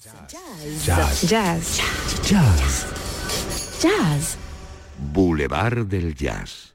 [0.00, 0.86] Jazz.
[0.86, 1.28] Jazz.
[1.28, 1.80] Jazz.
[2.24, 2.86] Jazz.
[3.82, 4.36] Jazz.
[4.96, 6.72] Boulevard del Jazz.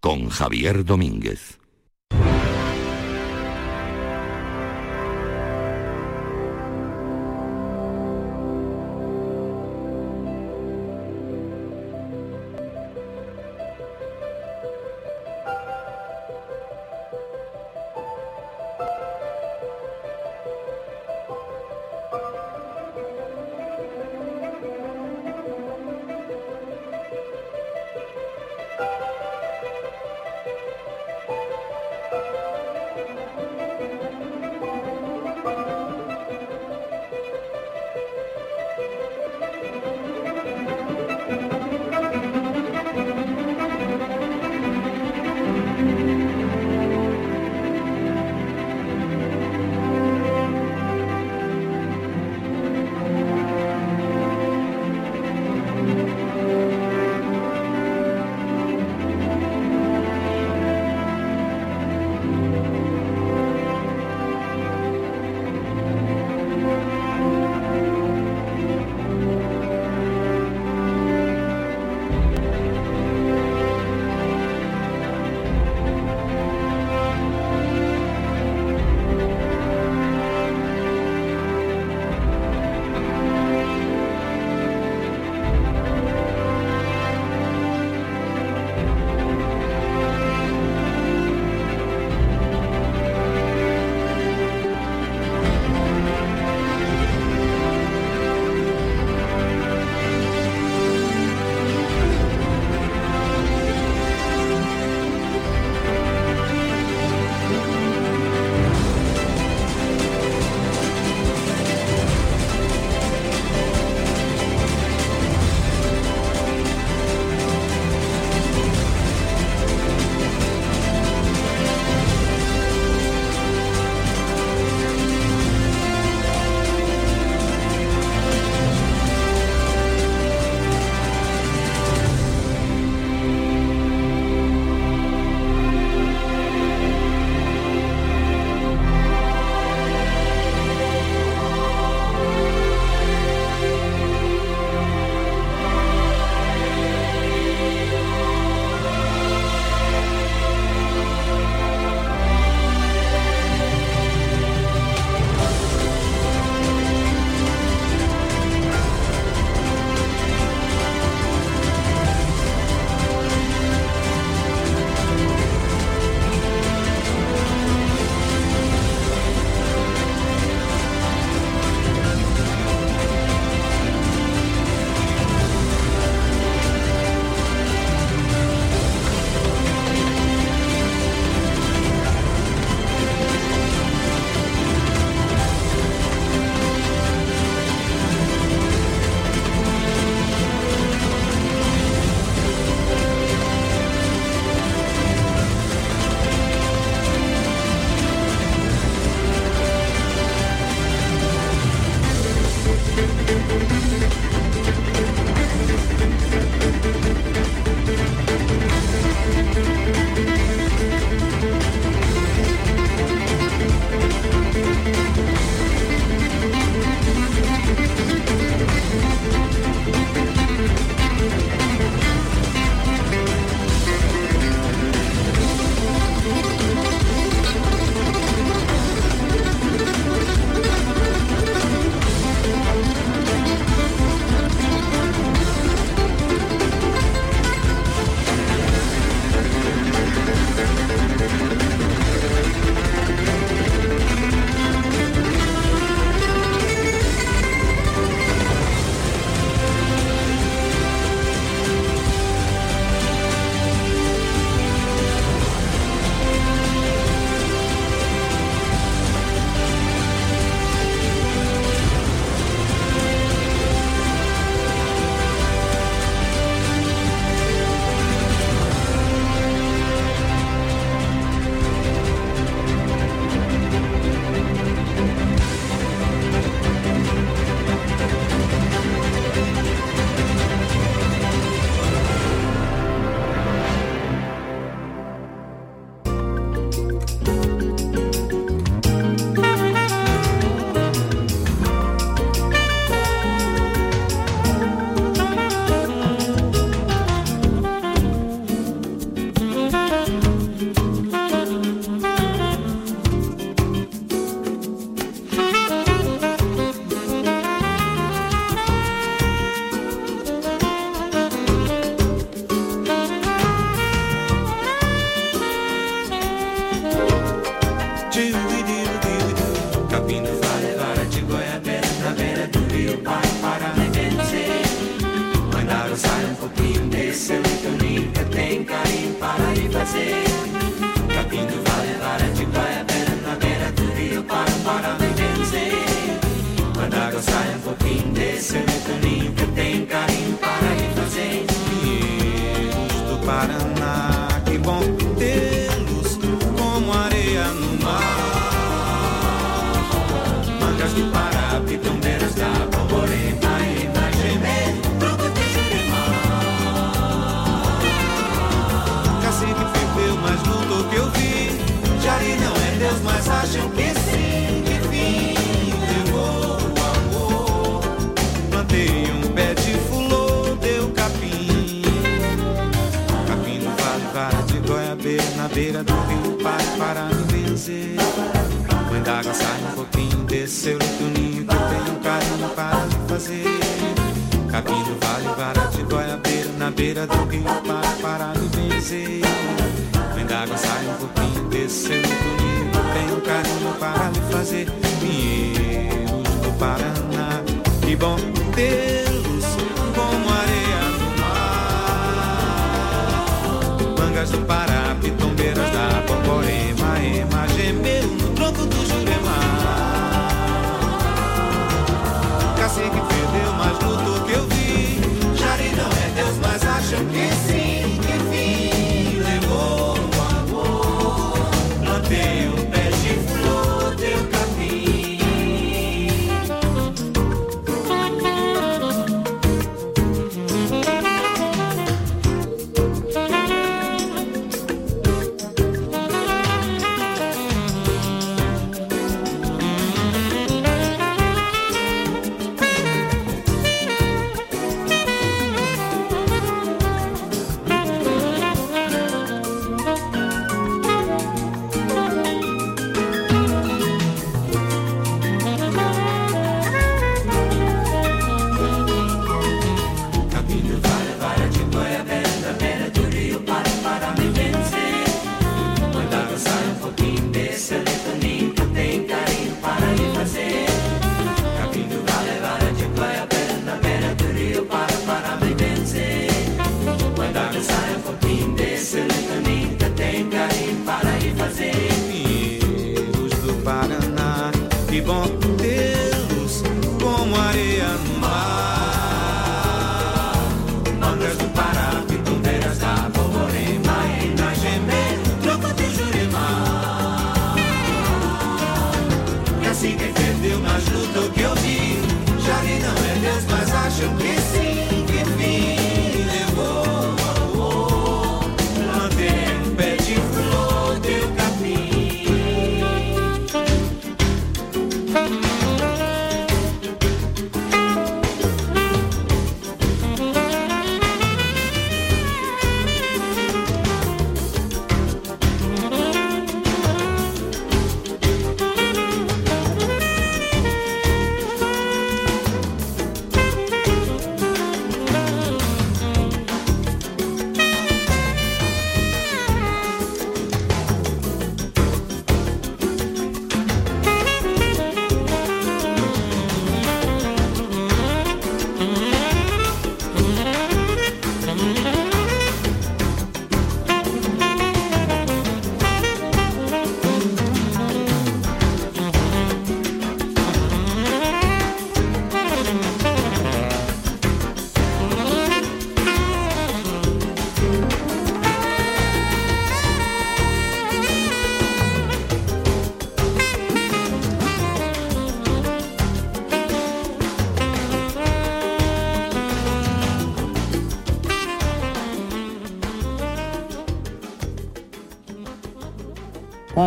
[0.00, 1.58] Con Javier Domínguez.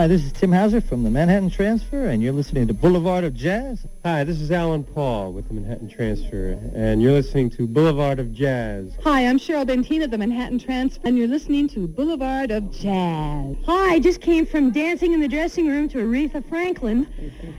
[0.07, 3.33] Hi, this is Tim Hauser from the Manhattan Transfer, and you're listening to Boulevard of
[3.33, 3.85] Jazz.
[4.05, 8.31] Hi, this is Alan Paul with the Manhattan Transfer, and you're listening to Boulevard of
[8.31, 8.93] Jazz.
[9.03, 13.57] Hi, I'm Cheryl Bentina of the Manhattan Transfer, and you're listening to Boulevard of Jazz.
[13.65, 17.05] Hi, I just came from dancing in the dressing room to Aretha Franklin.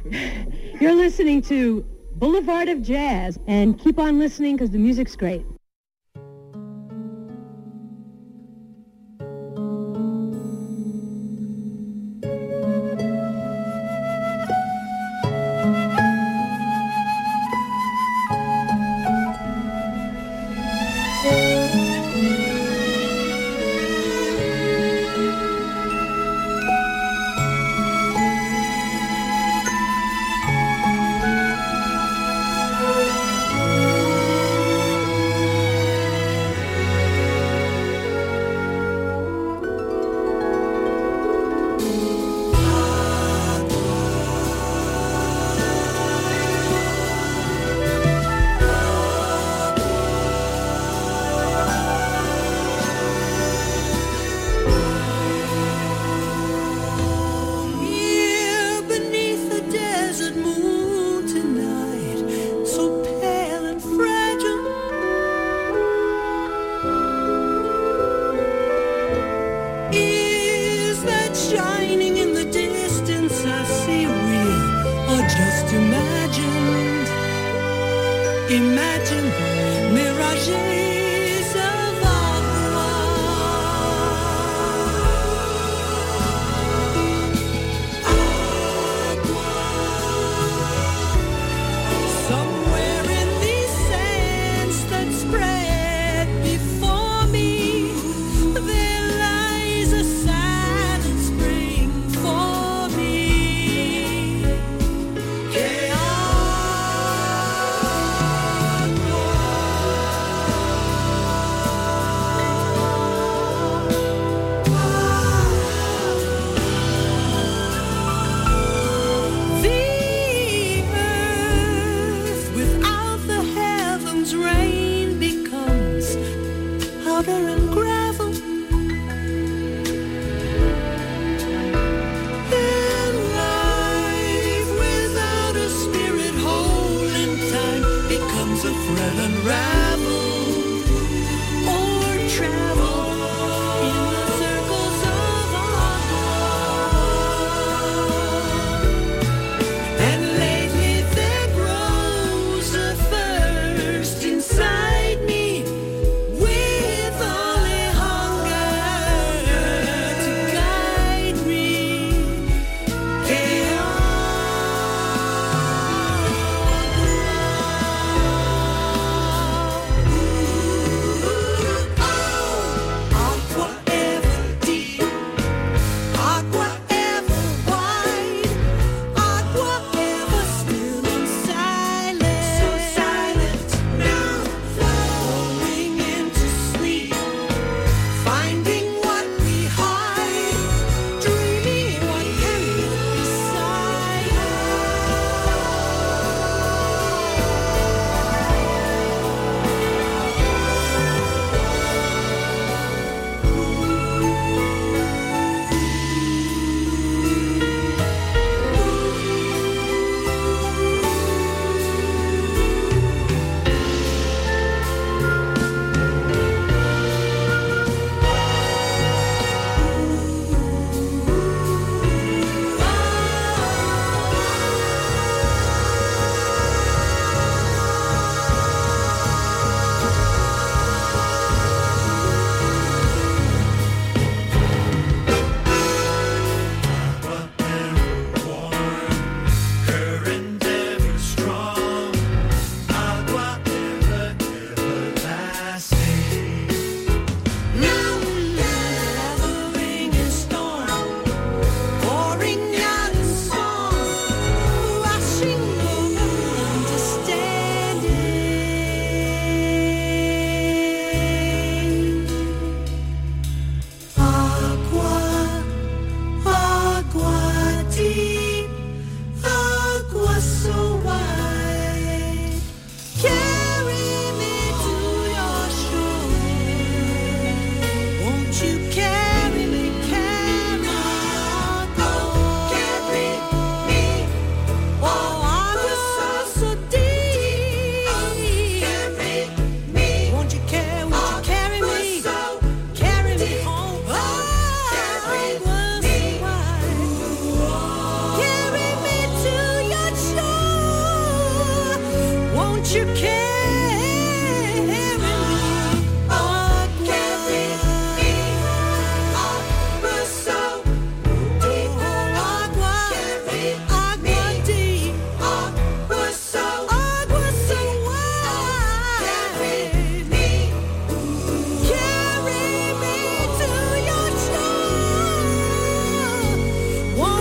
[0.81, 5.45] you're listening to Boulevard of Jazz, and keep on listening because the music's great.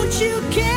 [0.10, 0.77] Don't you care?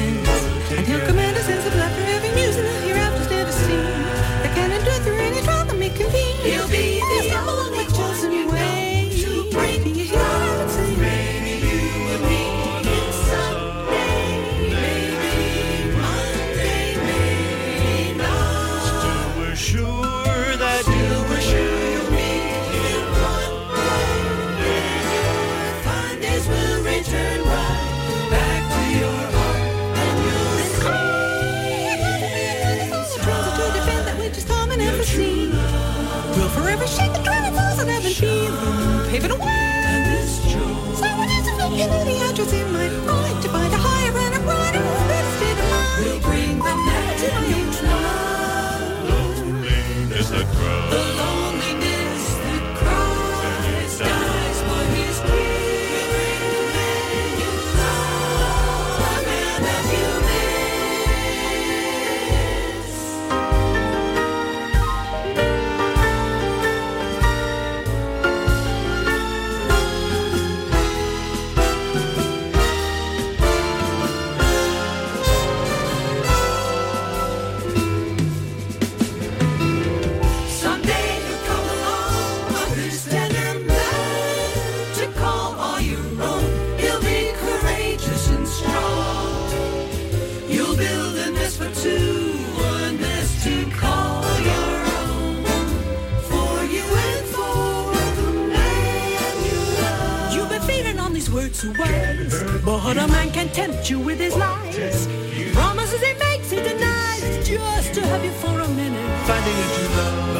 [102.71, 105.05] But a man can tempt you with his lies.
[105.51, 107.45] Promises he makes, he denies.
[107.45, 109.27] Just to have you for a minute.
[109.27, 110.30] Finding a true love.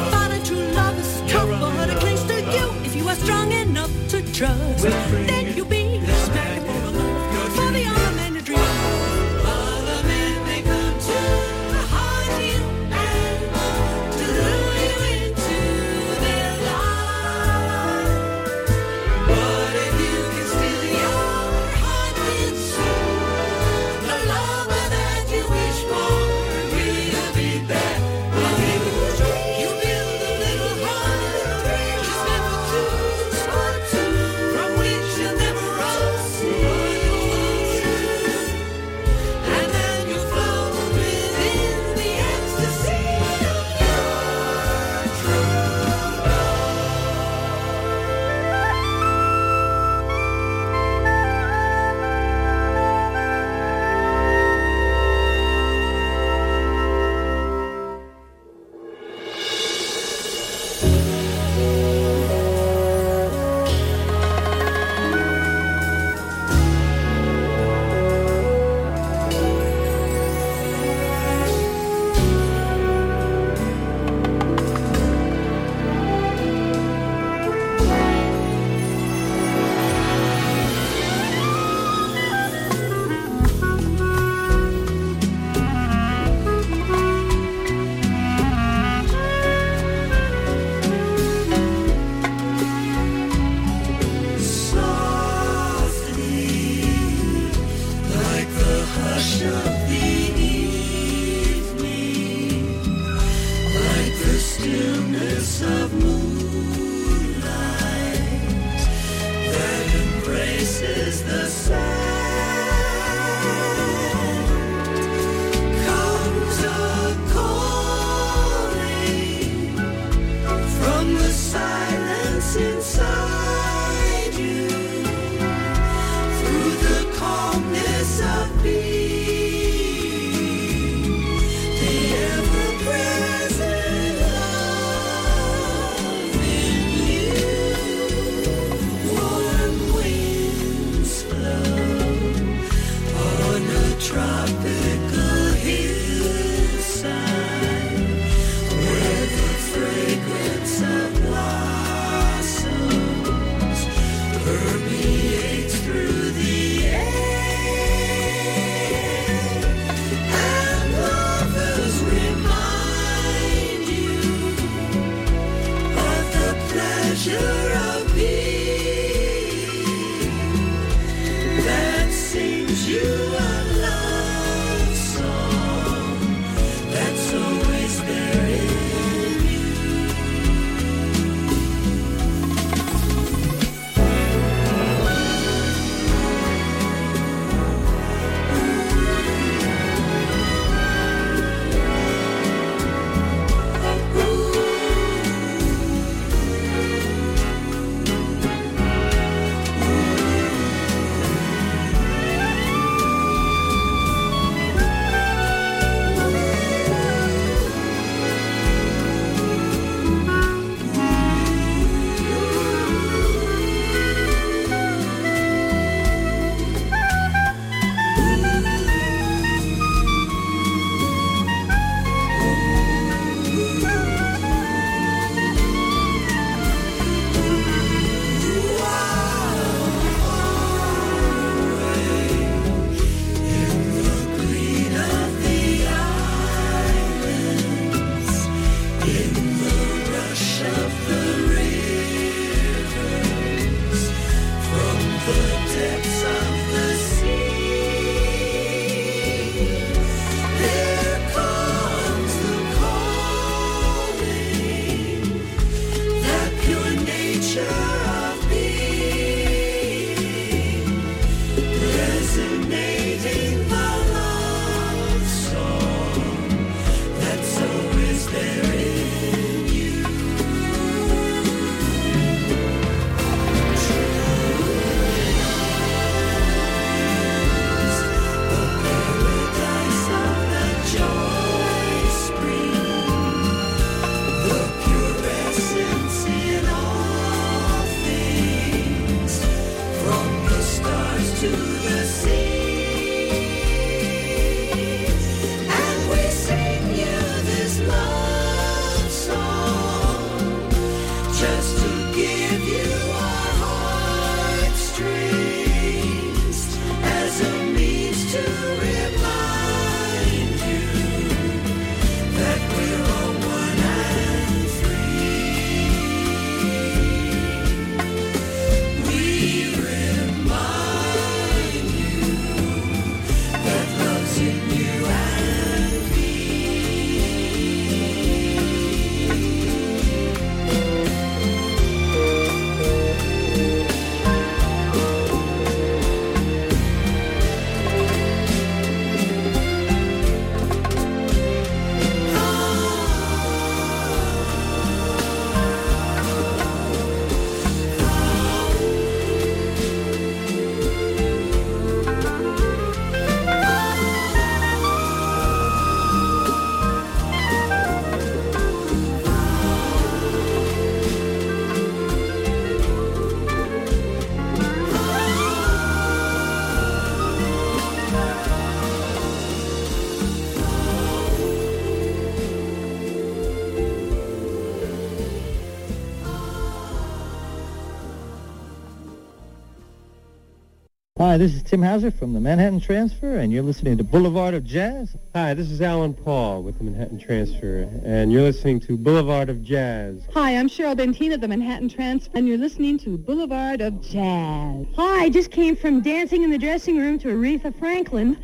[381.32, 384.66] Hi, this is Tim Hauser from the Manhattan Transfer, and you're listening to Boulevard of
[384.66, 385.16] Jazz.
[385.34, 389.62] Hi, this is Alan Paul with the Manhattan Transfer, and you're listening to Boulevard of
[389.62, 390.20] Jazz.
[390.34, 394.84] Hi, I'm Cheryl Bentina, the Manhattan Transfer, and you're listening to Boulevard of Jazz.
[394.94, 398.36] Hi, I just came from dancing in the dressing room to Aretha Franklin.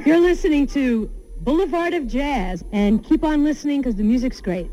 [0.06, 4.70] you're listening to Boulevard of Jazz, and keep on listening because the music's great.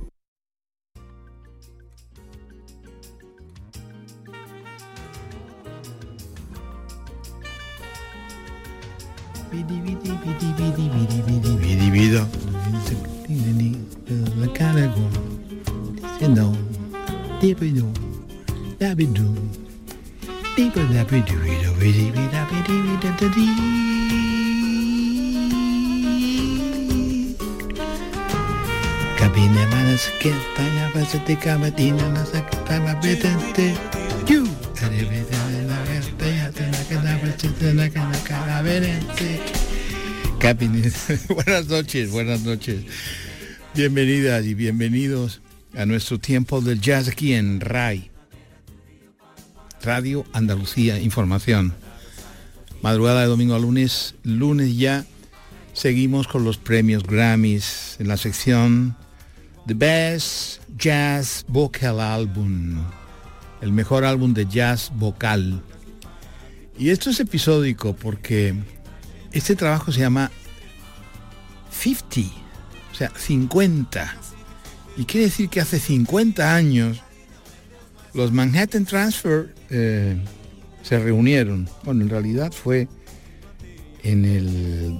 [33.02, 33.76] Betente.
[34.28, 34.46] You.
[41.30, 42.84] Buenas noches, buenas noches.
[43.74, 45.42] Bienvenidas y bienvenidos
[45.76, 48.12] a nuestro tiempo del jazz aquí en RAI.
[49.82, 51.74] Radio Andalucía Información.
[52.82, 55.06] Madrugada de domingo a lunes, lunes ya
[55.74, 58.96] seguimos con los premios Grammys en la sección
[59.68, 62.84] The Best Jazz Vocal Album,
[63.62, 65.62] el mejor álbum de jazz vocal.
[66.78, 68.54] Y esto es episódico porque
[69.36, 70.32] este trabajo se llama
[71.70, 72.22] 50,
[72.92, 74.18] o sea, 50.
[74.98, 77.02] Y quiere decir que hace 50 años
[78.14, 80.18] los Manhattan Transfer eh,
[80.84, 81.70] se reunieron.
[81.84, 82.88] Bueno, en realidad fue
[84.04, 84.98] en el,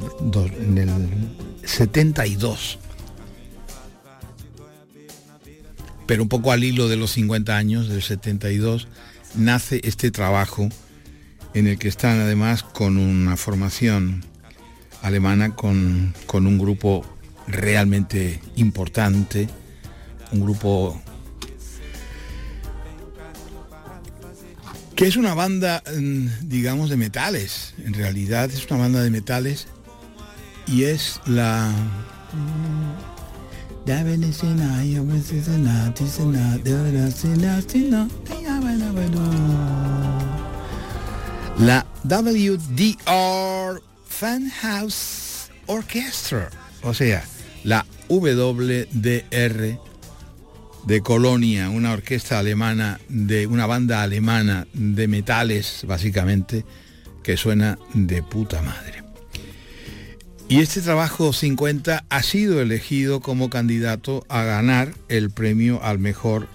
[0.60, 0.90] en el
[1.64, 2.80] 72.
[6.06, 8.90] Pero un poco al hilo de los 50 años, del 72,
[9.36, 10.70] nace este trabajo
[11.56, 14.24] en el que están además con una formación
[15.02, 17.06] alemana, con, con un grupo
[17.48, 19.48] realmente importante,
[20.34, 21.02] un grupo
[24.98, 27.74] que es una banda, mm, digamos, de metales.
[27.86, 29.68] En realidad es una banda de metales
[30.68, 31.72] y es la...
[41.60, 46.50] La WDR Fan House Orchestra,
[46.84, 47.24] o sea,
[47.64, 49.80] la WDR
[50.86, 56.66] de Colonia, una orquesta alemana, de una banda alemana de metales, básicamente,
[57.24, 59.04] que suena de puta madre.
[60.50, 66.50] Y este trabajo 50 ha sido elegido como candidato a ganar el premio al mejor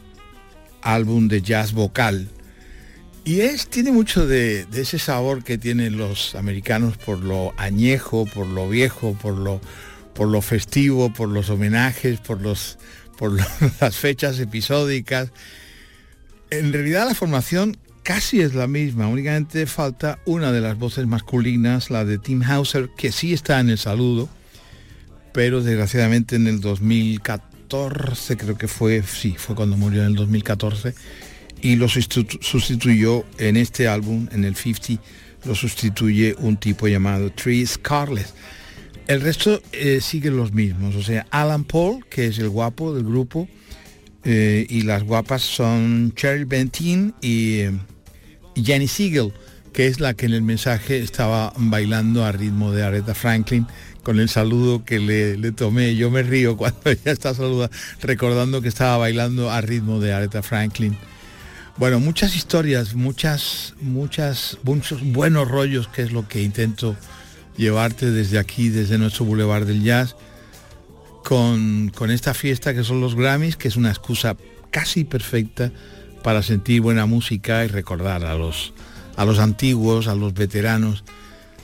[0.82, 2.28] álbum de jazz vocal.
[3.30, 8.48] Y es, tiene mucho de, ese sabor que tienen los americanos por lo añejo, por
[8.48, 9.60] lo viejo, por lo,
[10.14, 12.76] por lo festivo, por los homenajes, por los
[13.16, 13.38] por
[13.80, 15.30] las fechas episódicas.
[16.50, 21.88] En realidad la formación casi es la misma, únicamente falta una de las voces masculinas,
[21.88, 24.28] la de Tim Hauser, que sí está en el saludo,
[25.32, 30.94] pero desgraciadamente en el 2014, creo que fue, sí, fue cuando murió en el 2014,
[31.62, 35.02] y lo sustituyó en este álbum, en el 50,
[35.44, 38.32] lo sustituye un tipo llamado Tree Scarlett
[39.10, 43.02] el resto eh, siguen los mismos, o sea, Alan Paul, que es el guapo del
[43.02, 43.48] grupo,
[44.22, 47.62] eh, y las guapas son Cheryl Bentin y,
[48.54, 49.32] Jenny Siegel,
[49.72, 53.66] que es la que en el mensaje estaba bailando a ritmo de Aretha Franklin
[54.04, 55.96] con el saludo que le, tomé.
[55.96, 60.42] Yo me río cuando ella está saludando, recordando que estaba bailando a ritmo de Aretha
[60.42, 60.96] Franklin.
[61.76, 66.96] Bueno, muchas historias, muchas, muchas, muchos buenos rollos, que es lo que intento
[67.56, 70.16] llevarte desde aquí, desde nuestro Boulevard del Jazz,
[71.24, 74.36] con, esta fiesta que son los Grammys, que es una excusa
[74.70, 75.70] casi perfecta
[76.22, 78.72] para sentir buena música y recordar a los,
[79.16, 81.04] a los antiguos, a los veteranos.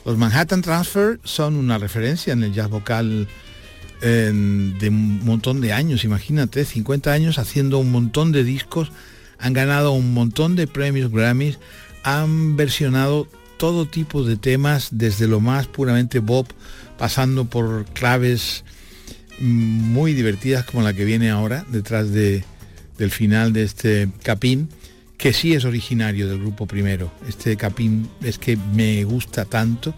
[0.05, 3.27] Los Manhattan Transfer son una referencia en el jazz vocal
[4.01, 8.91] de un montón de años, imagínate, 50 años haciendo un montón de discos,
[9.39, 11.59] han ganado un montón de premios Grammys,
[12.03, 16.49] han versionado todo tipo de temas, desde lo más puramente pop,
[16.97, 18.63] pasando por claves
[19.39, 22.43] muy divertidas como la que viene ahora, detrás de,
[22.97, 24.69] del final de este capín,
[25.17, 27.11] que sí es originario del grupo primero.
[27.27, 29.93] Este capín es que me gusta tanto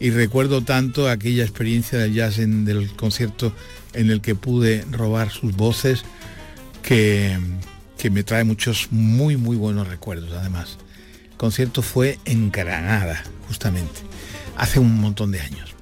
[0.00, 3.52] y recuerdo tanto aquella experiencia del jazz en, del concierto
[3.92, 6.04] en el que pude robar sus voces
[6.82, 7.38] que,
[8.04, 10.76] que me trae muchos muy muy buenos recuerdos además
[11.38, 14.02] concierto fue en Granada, justamente,
[14.58, 15.74] hace un montón de años.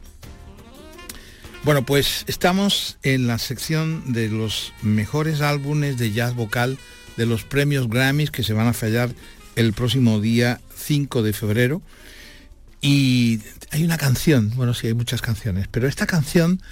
[1.64, 6.78] Bueno, pues estamos en la sección de los mejores álbumes de jazz vocal
[7.16, 9.10] de los premios Grammys que se van a fallar
[9.56, 11.82] el próximo día 5 de febrero.
[12.80, 13.40] Y
[13.72, 16.62] hay una canción, bueno, sí hay muchas canciones, pero esta canción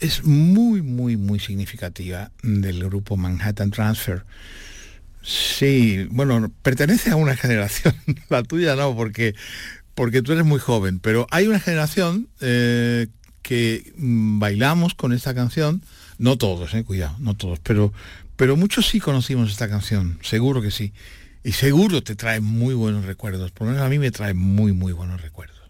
[0.00, 4.24] es muy, muy, muy significativa del grupo Manhattan Transfer.
[5.24, 7.94] Sí, bueno, pertenece a una generación,
[8.28, 9.34] la tuya no, porque,
[9.94, 13.08] porque tú eres muy joven, pero hay una generación eh,
[13.42, 15.82] que mm, bailamos con esta canción,
[16.18, 17.92] no todos, eh, cuidado, no todos, pero,
[18.36, 20.92] pero muchos sí conocimos esta canción, seguro que sí.
[21.42, 24.72] Y seguro te trae muy buenos recuerdos, por lo menos a mí me trae muy,
[24.72, 25.60] muy buenos recuerdos.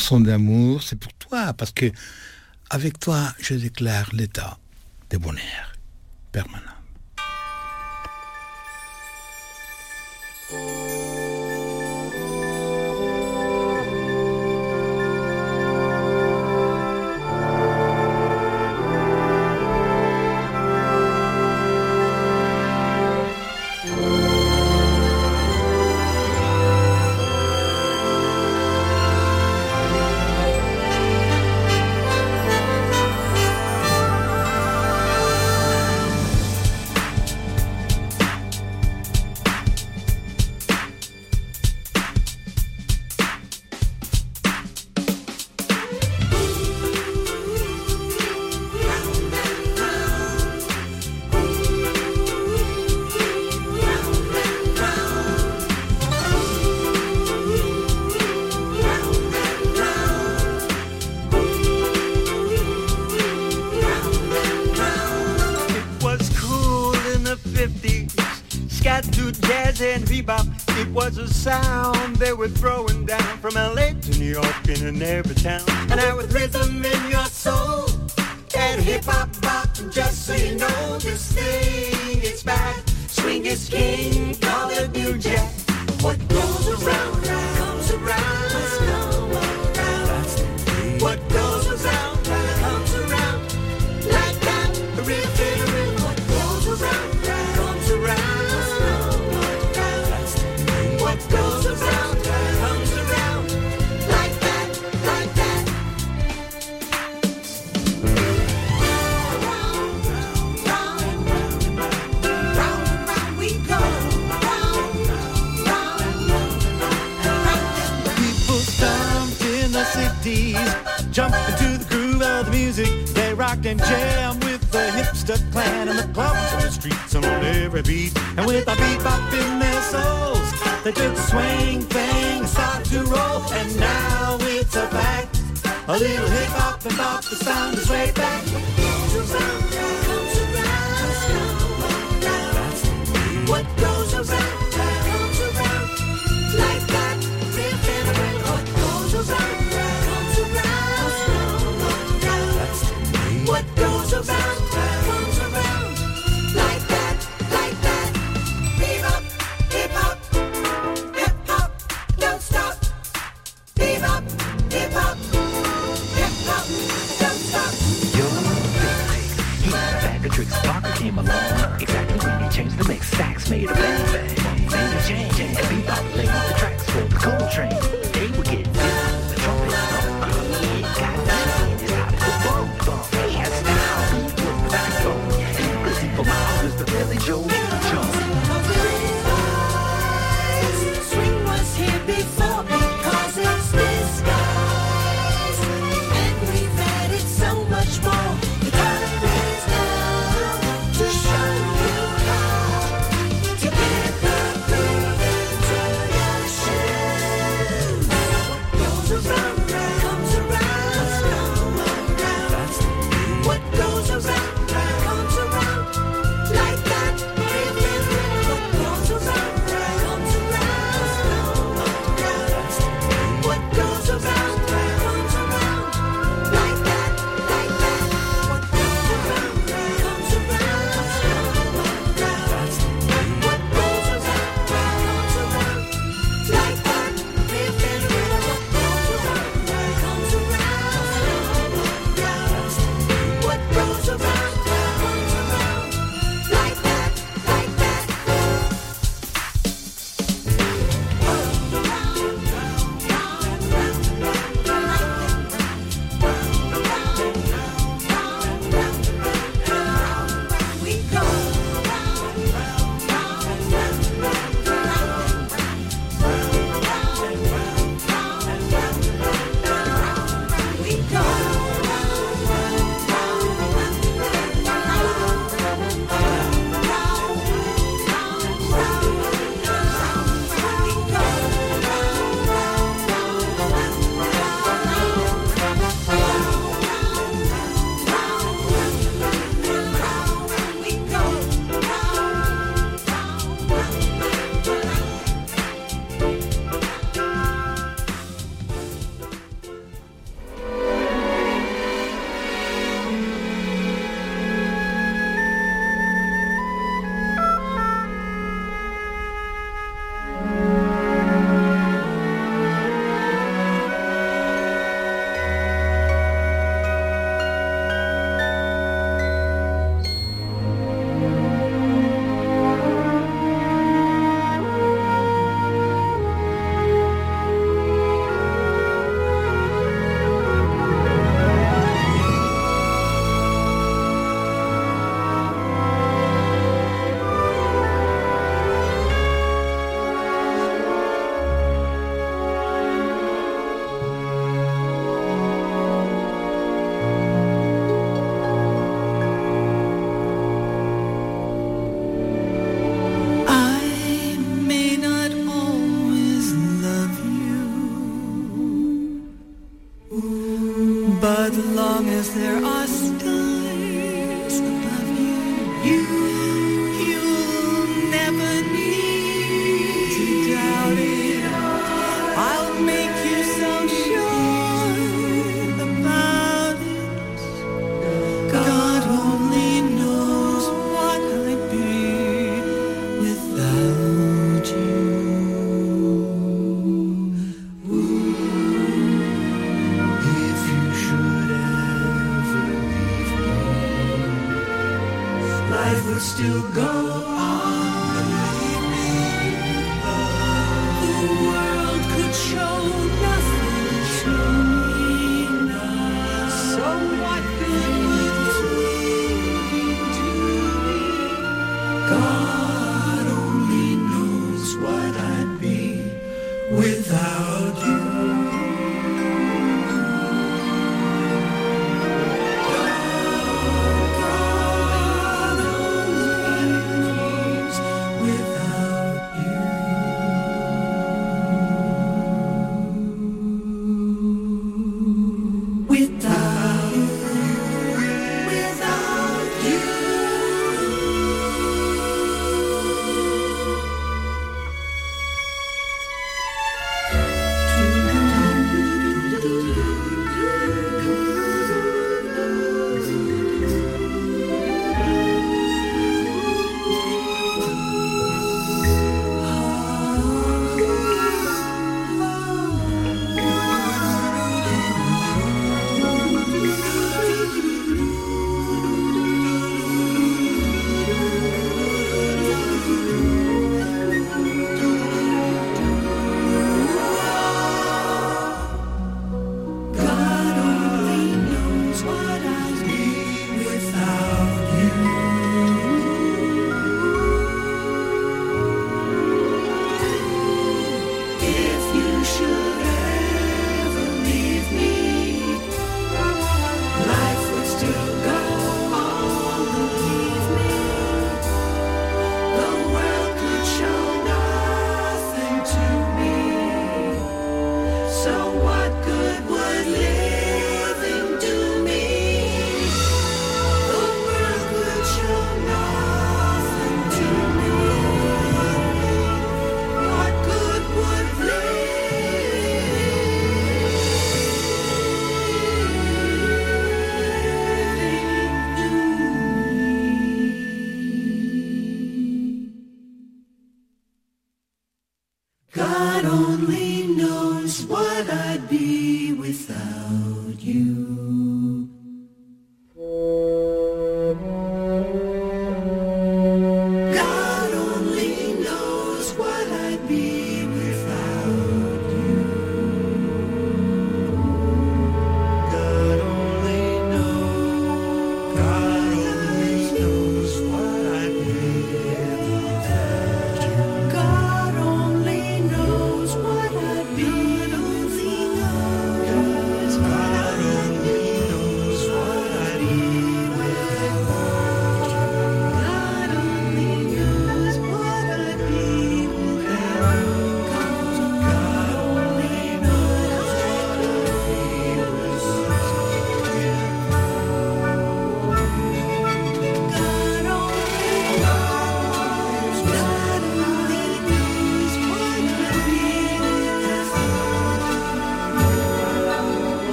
[0.00, 1.92] Son d'amour, c'est pour toi, parce que
[2.70, 4.58] avec toi, je déclare l'état
[5.10, 5.72] de bonheur
[6.32, 6.69] permanent.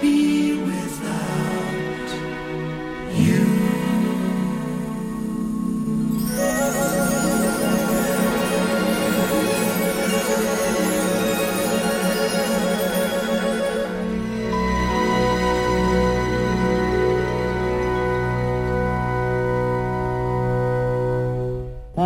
[0.00, 0.23] be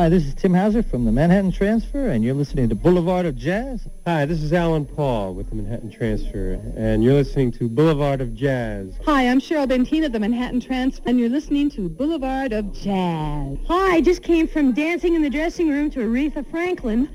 [0.08, 3.36] Hi, this is Tim Hauser from the Manhattan Transfer, and you're listening to Boulevard of
[3.36, 3.86] Jazz.
[4.06, 8.32] Hi, this is Alan Paul with the Manhattan Transfer, and you're listening to Boulevard of
[8.32, 8.94] Jazz.
[9.04, 13.58] Hi, I'm Cheryl Bentina of the Manhattan Transfer, and you're listening to Boulevard of Jazz.
[13.68, 17.10] Hi, I just came from dancing in the dressing room to Aretha Franklin.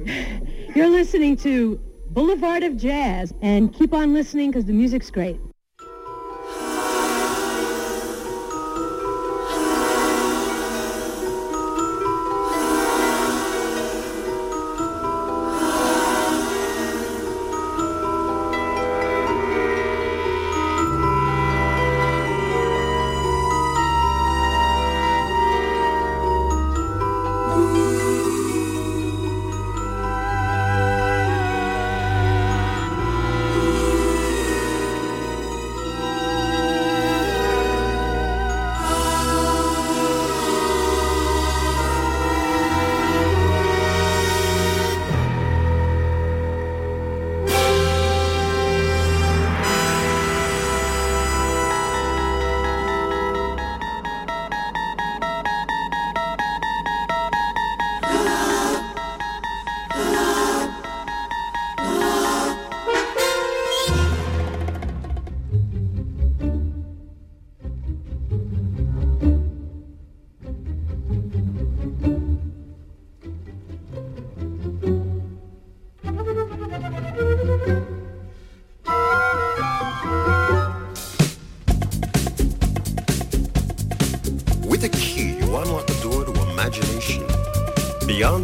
[0.74, 1.78] you're listening to
[2.10, 5.38] Boulevard of Jazz, and keep on listening because the music's great.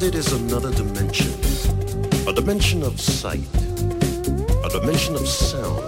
[0.09, 1.34] It is another dimension.
[2.26, 3.46] A dimension of sight.
[4.64, 5.84] A dimension of sound.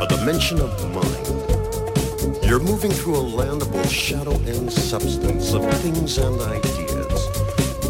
[0.00, 2.42] A dimension of mind.
[2.42, 7.20] You're moving through a land of both shadow and substance, of things and ideas.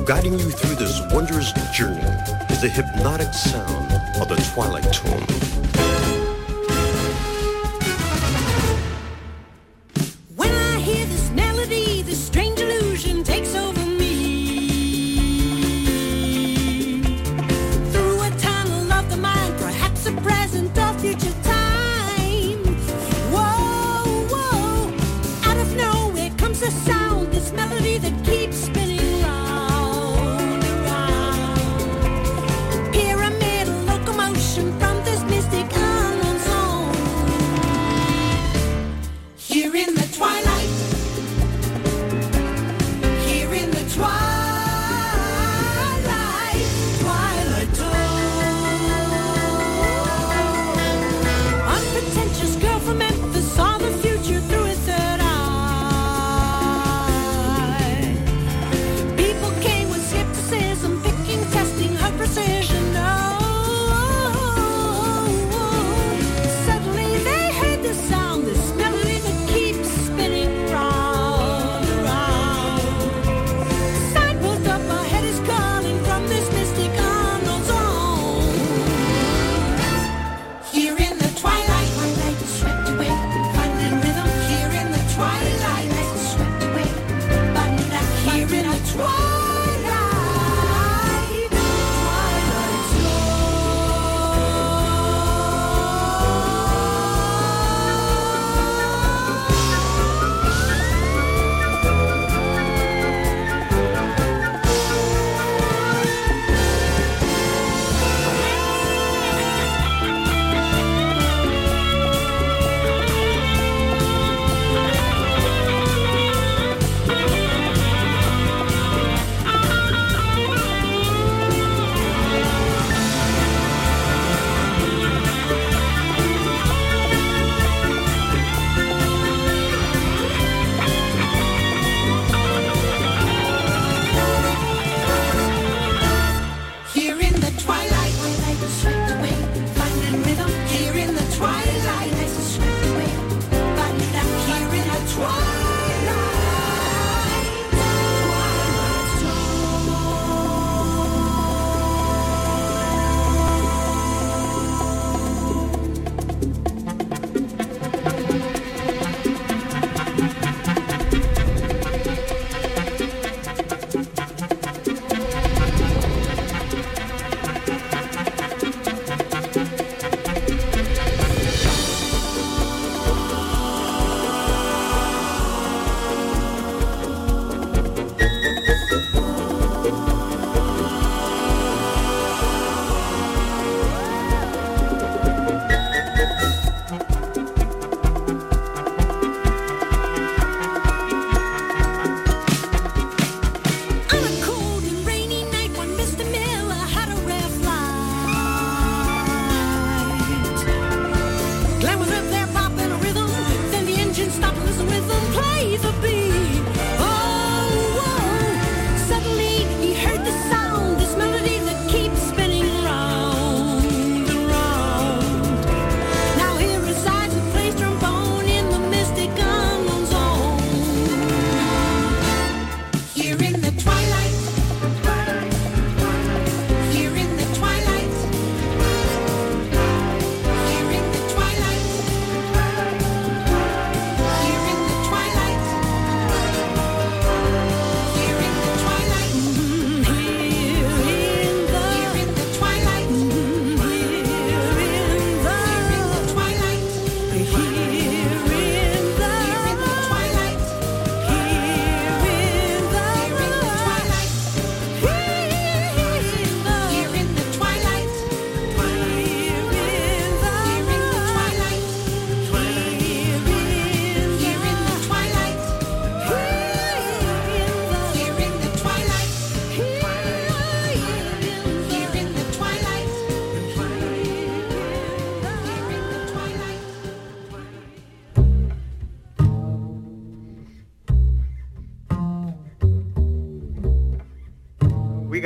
[0.05, 2.11] Guiding you through this wondrous journey
[2.51, 5.56] is the hypnotic sound of the Twilight Tone.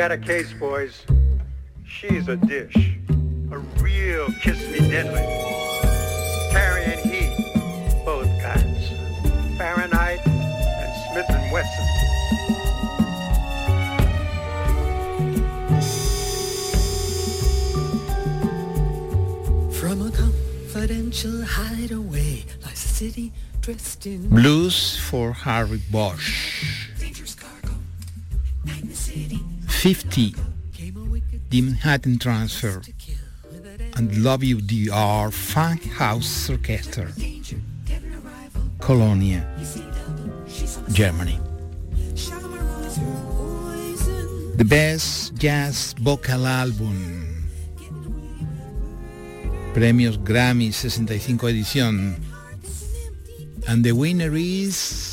[0.01, 1.05] Got a case, boys.
[1.85, 2.97] She's a dish.
[3.51, 5.27] A real kiss me deadly.
[6.51, 7.37] Carrying heat,
[8.03, 8.89] both kinds.
[9.59, 11.87] Fahrenheit and Smith and Wesson.
[19.79, 26.50] From a confidential hideaway lies a city dressed in Blues for Harry Bosch.
[29.81, 30.35] 50,
[31.49, 32.83] The Manhattan Transfer,
[33.97, 37.09] and Love You DR Funk House Orchestra,
[38.79, 39.49] Colonia,
[40.93, 41.39] Germany.
[44.57, 47.49] The Best Jazz Vocal Album.
[49.73, 52.17] Premios Grammy 65 edición.
[53.67, 55.10] And the winner is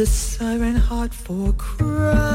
[0.00, 2.27] a siren heart for crime.